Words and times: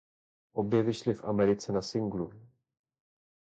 Obě 0.53 0.83
vyšly 0.83 1.13
v 1.13 1.23
Americe 1.23 1.71
na 1.71 1.81
singlu. 1.81 2.33